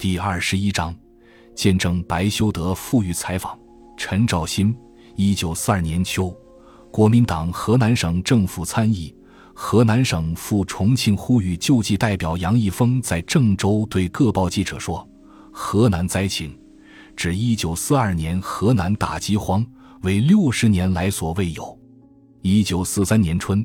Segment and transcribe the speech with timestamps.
[0.00, 0.96] 第二十一章，
[1.54, 3.58] 见证白修德富裕采访。
[3.98, 4.74] 陈兆新，
[5.14, 6.34] 一九四二年秋，
[6.90, 9.14] 国民党河南省政府参议、
[9.52, 15.06] 河南省赴重庆呼吁救济代表杨义峰在郑州对各报记者说
[15.52, 16.58] ：“河南灾情，
[17.14, 19.62] 指一九四二年河南大饥荒，
[20.00, 21.78] 为六十年来所未有。”
[22.40, 23.62] 一九四三年春。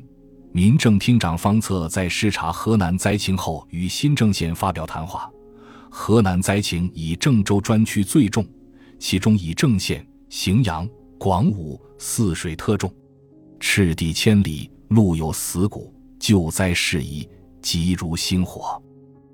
[0.52, 5.30] 民政厅长方策在视察河南灾情后，与新郑县发表谈话。
[5.90, 8.46] 河南灾情以郑州专区最重，
[8.98, 12.92] 其中以郑县、荥阳、广武泗水特重。
[13.58, 17.28] 赤地千里，路有死谷，救灾事宜
[17.62, 18.82] 急如星火。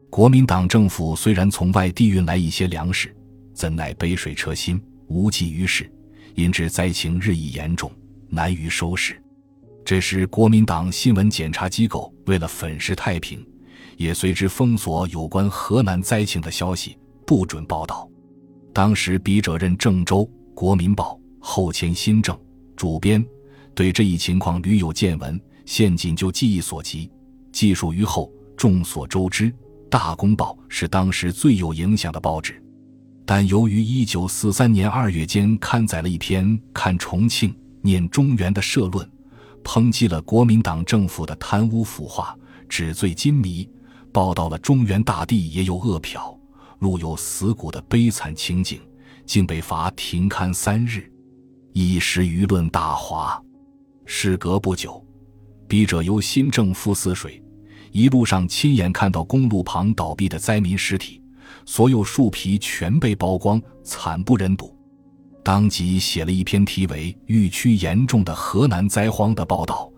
[0.09, 3.15] 国民党政府虽然从外地运来一些粮食，
[3.55, 5.91] 怎奈杯水车薪，无济于事，
[6.35, 7.91] 因致灾情日益严重，
[8.29, 9.21] 难于收拾。
[9.85, 13.45] 这时，国民党新闻检查机构为了粉饰太平，
[14.03, 18.09] 也随之封锁有关河南灾情的消息，不准报道。
[18.73, 22.37] 当时笔者任郑州《国民报》后迁新政
[22.77, 23.25] 主编，
[23.75, 27.11] 对这一情况屡有见闻，现仅就记忆所及，
[27.53, 28.31] 记述于后。
[28.55, 29.51] 众所周知，
[29.89, 32.63] 《大公报》是当时最有影响的报纸，
[33.25, 39.09] 但由于1943年2月间刊载了一篇看重庆、念中原的社论。
[39.65, 42.37] 抨击了国民党政府的贪污腐化、
[42.69, 43.69] 纸醉金迷，
[44.13, 46.39] 报道了中原大地也有饿殍、
[46.81, 48.81] 路有死骨的悲惨情景，
[49.25, 51.11] 竟被罚停刊三日，
[51.73, 53.43] 一时舆论大哗。
[54.05, 55.03] 事隔不久，
[55.67, 57.43] 笔者由新郑赴泗水，
[57.91, 61.23] 一路上亲眼看到公路旁倒闭的灾民尸体，
[61.65, 64.77] 所有树皮全被剥光，惨不忍睹。
[65.43, 69.91] 当即写了一篇题为《豫区严重的河南灾荒》的报道，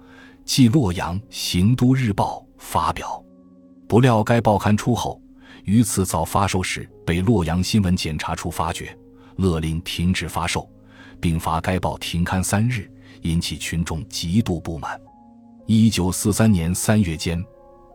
[0.45, 3.23] 寄洛阳《行都日报》发表。
[3.87, 5.21] 不料该报刊出后，
[5.65, 8.97] 于此早发售时被洛阳新闻检查处发觉，
[9.37, 10.69] 勒令停止发售，
[11.21, 12.91] 并罚该报停刊三日，
[13.23, 15.01] 引起群众极度不满。
[15.67, 17.39] 一九四三年三月间，《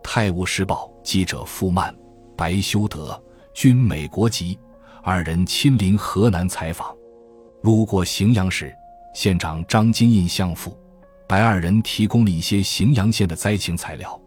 [0.03, 1.95] 泰晤士报》记者傅曼、
[2.35, 3.21] 白修德
[3.53, 4.57] 均美国籍，
[5.03, 6.95] 二人亲临河南采访。
[7.61, 8.73] 路过荥阳时，
[9.13, 10.77] 县长张金印相父、
[11.27, 14.19] 白二人提供了一些荥阳县的灾情材料。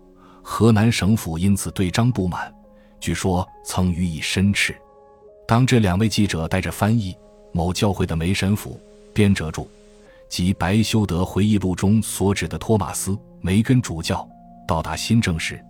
[0.43, 2.53] 河南省府因此对张不满，
[3.01, 4.77] 据说曾予以申斥。
[5.47, 7.17] 当这两位记者带着翻译、
[7.53, 8.81] 某教会的梅神父、
[9.15, 9.65] 编者著
[10.29, 13.11] 及白修德回忆录中所指的托马斯·
[13.41, 14.29] 梅根主教
[14.67, 15.63] 到达新郑时，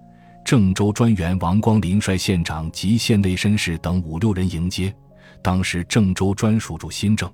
[0.44, 4.94] 郑州专员王光林率县长及县内绅士等五六人迎接。
[5.42, 7.30] 当时郑州专属驻新郑。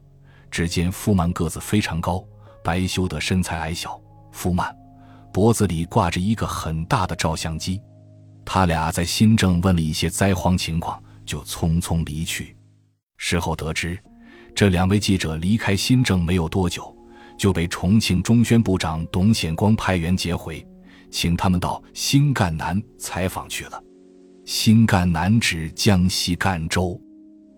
[0.50, 2.24] 只见富曼个子非常高，
[2.64, 4.00] 白修德身材矮小。
[4.32, 4.74] 富曼
[5.32, 7.80] 脖子里挂着一个很大的照相机。
[8.44, 12.56] 他俩在新郑问了一些灾荒情况，就匆匆离去。
[13.16, 13.98] 事后得知，
[14.54, 16.96] 这两位记者离开新郑没有多久，
[17.36, 20.66] 就被重庆中宣部长董显光派员接回，
[21.10, 23.82] 请他们到新赣南采访去了。
[24.44, 26.98] 新赣南指江西赣州，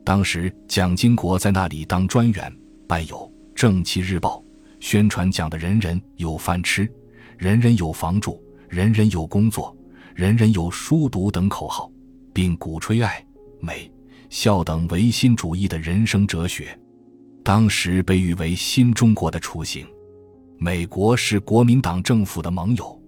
[0.05, 2.53] 当时蒋经国在那里当专员。
[2.89, 3.17] 办有
[3.55, 4.39] 《正气日报》
[4.81, 6.93] 宣传讲的“人人有饭吃，
[7.41, 9.75] 人人有房住，人人有工作，
[10.15, 11.91] 人人有书读”等口号，
[12.35, 13.25] 并鼓吹爱、
[13.61, 13.91] 美、
[14.29, 16.79] 孝等唯心主义的人生哲学，
[17.43, 19.87] 当时被誉为新中国的雏形。
[20.59, 23.03] 美国是国民党政府的盟友，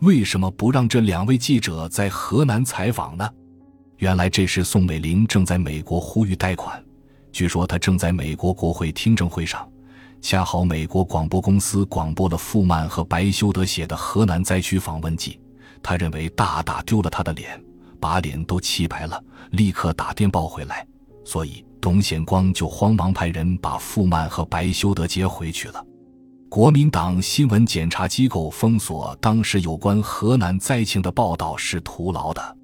[0.00, 3.30] 为什么不让这两位记者在河南采访呢？
[3.98, 6.84] 原来这时宋美龄正在美国呼吁贷款。
[7.30, 9.70] 据说他正在美国国会听证会上，
[10.20, 15.38] 恰好美国广播公司广播了富曼和白修德写的河南灾区访问记，
[15.82, 17.62] 他认为大大丢了他的脸，
[18.00, 20.84] 把脸都气白了，立刻打电报回来，
[21.24, 25.84] 所以董显光就慌忙派人把富曼和白修德接回去了。
[26.48, 32.55] 国民党新闻检查机构封锁当时有关河南灾情的报道是徒劳的。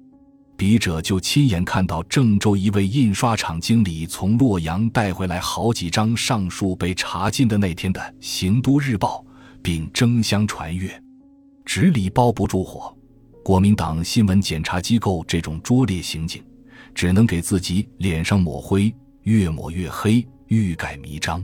[0.55, 9.25] 笔者就亲眼看到郑州一位印刷厂经理从洛阳带回来好几张上述被查禁的那天的《行都日报》，
[9.61, 10.89] 并争相传阅。
[11.65, 12.95] 纸里包不住火，
[13.43, 16.43] 国民党新闻检查机构这种拙劣行径，
[16.93, 21.43] 只能给自己脸上抹灰，越抹越黑，欲盖弥彰。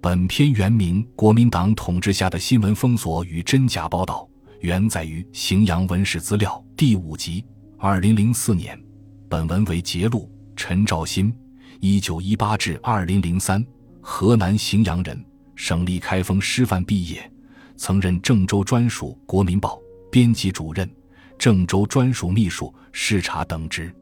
[0.00, 4.28] 本篇原名《国民党统治下的新闻封锁与真假报道》，
[4.60, 7.44] 原载于《荥阳文史资料》第五集。
[7.84, 8.80] 二零零四年，
[9.28, 10.30] 本文为节录。
[10.54, 11.34] 陈兆新，
[11.80, 13.66] 一九一八至二零零三，
[14.00, 15.20] 河南荥阳人，
[15.56, 17.28] 省立开封师范毕业，
[17.74, 19.70] 曾任郑州专属《国民报》
[20.12, 20.88] 编辑主任、
[21.36, 23.92] 郑州专属秘书、视察等职。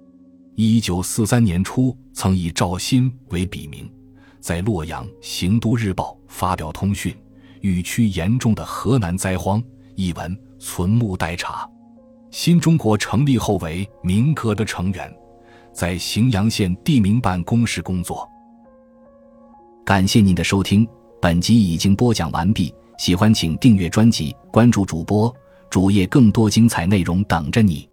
[0.56, 3.90] 一九四三年初，曾以赵鑫为笔名，
[4.40, 7.16] 在洛阳《行都日报》发表通讯，
[7.62, 9.62] 豫区严重的河南灾荒
[9.94, 11.66] 一文，存目待查。
[12.30, 15.12] 新中国成立后为民革的成员，
[15.72, 18.28] 在荥阳县地名办公室工作。
[19.84, 20.86] 感谢您的收听，
[21.20, 22.72] 本集已经播讲完毕。
[22.98, 25.34] 喜欢请订阅专辑，关注主播
[25.70, 27.89] 主页，更多精彩内容等着你。